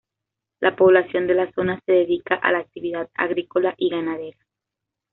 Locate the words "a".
2.33-2.51